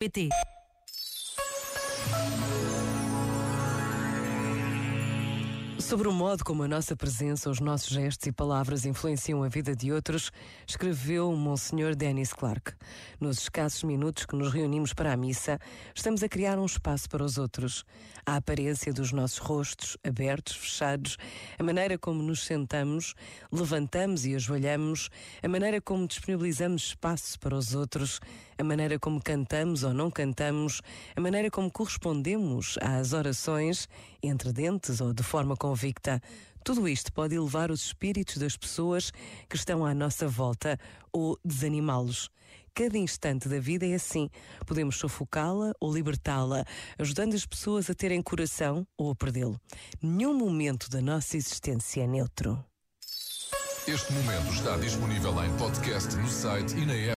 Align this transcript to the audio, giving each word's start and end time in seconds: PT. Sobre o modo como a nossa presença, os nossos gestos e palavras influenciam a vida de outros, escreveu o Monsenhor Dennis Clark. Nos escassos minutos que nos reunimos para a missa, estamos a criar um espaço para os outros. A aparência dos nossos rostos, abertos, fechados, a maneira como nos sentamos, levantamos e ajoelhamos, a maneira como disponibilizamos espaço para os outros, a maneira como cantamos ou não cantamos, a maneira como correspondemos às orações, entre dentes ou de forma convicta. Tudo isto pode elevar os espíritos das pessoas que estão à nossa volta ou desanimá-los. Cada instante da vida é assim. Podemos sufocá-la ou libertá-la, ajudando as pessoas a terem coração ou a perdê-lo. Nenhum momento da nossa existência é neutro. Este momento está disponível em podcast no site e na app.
PT. 0.00 0.30
Sobre 5.80 6.08
o 6.08 6.12
modo 6.12 6.44
como 6.44 6.64
a 6.64 6.68
nossa 6.68 6.96
presença, 6.96 7.48
os 7.48 7.60
nossos 7.60 7.90
gestos 7.90 8.26
e 8.26 8.32
palavras 8.32 8.84
influenciam 8.84 9.44
a 9.44 9.48
vida 9.48 9.76
de 9.76 9.92
outros, 9.92 10.32
escreveu 10.66 11.30
o 11.30 11.36
Monsenhor 11.36 11.94
Dennis 11.94 12.32
Clark. 12.32 12.72
Nos 13.20 13.38
escassos 13.38 13.84
minutos 13.84 14.26
que 14.26 14.34
nos 14.34 14.52
reunimos 14.52 14.92
para 14.92 15.12
a 15.12 15.16
missa, 15.16 15.58
estamos 15.94 16.22
a 16.24 16.28
criar 16.28 16.58
um 16.58 16.66
espaço 16.66 17.08
para 17.08 17.24
os 17.24 17.38
outros. 17.38 17.84
A 18.26 18.36
aparência 18.36 18.92
dos 18.92 19.12
nossos 19.12 19.38
rostos, 19.38 19.96
abertos, 20.04 20.56
fechados, 20.56 21.16
a 21.56 21.62
maneira 21.62 21.96
como 21.96 22.22
nos 22.22 22.44
sentamos, 22.44 23.14
levantamos 23.50 24.26
e 24.26 24.34
ajoelhamos, 24.34 25.08
a 25.42 25.48
maneira 25.48 25.80
como 25.80 26.08
disponibilizamos 26.08 26.88
espaço 26.88 27.38
para 27.38 27.56
os 27.56 27.74
outros, 27.74 28.20
a 28.58 28.64
maneira 28.64 28.98
como 28.98 29.22
cantamos 29.22 29.84
ou 29.84 29.94
não 29.94 30.10
cantamos, 30.10 30.82
a 31.14 31.20
maneira 31.20 31.50
como 31.50 31.70
correspondemos 31.70 32.76
às 32.82 33.12
orações, 33.12 33.88
entre 34.22 34.52
dentes 34.52 35.00
ou 35.00 35.12
de 35.12 35.22
forma 35.22 35.56
convicta. 35.56 36.20
Tudo 36.64 36.88
isto 36.88 37.12
pode 37.12 37.34
elevar 37.34 37.70
os 37.70 37.86
espíritos 37.86 38.36
das 38.36 38.56
pessoas 38.56 39.10
que 39.48 39.56
estão 39.56 39.84
à 39.84 39.94
nossa 39.94 40.28
volta 40.28 40.78
ou 41.12 41.38
desanimá-los. 41.44 42.30
Cada 42.74 42.96
instante 42.96 43.48
da 43.48 43.58
vida 43.58 43.86
é 43.86 43.94
assim. 43.94 44.30
Podemos 44.66 44.96
sufocá-la 44.96 45.72
ou 45.80 45.92
libertá-la, 45.92 46.64
ajudando 46.98 47.34
as 47.34 47.44
pessoas 47.44 47.90
a 47.90 47.94
terem 47.94 48.22
coração 48.22 48.86
ou 48.96 49.10
a 49.10 49.16
perdê-lo. 49.16 49.60
Nenhum 50.00 50.34
momento 50.34 50.88
da 50.88 51.00
nossa 51.00 51.36
existência 51.36 52.02
é 52.02 52.06
neutro. 52.06 52.64
Este 53.88 54.12
momento 54.12 54.52
está 54.52 54.76
disponível 54.76 55.32
em 55.42 55.56
podcast 55.56 56.14
no 56.16 56.28
site 56.28 56.76
e 56.76 56.84
na 56.84 56.92
app. 56.92 57.06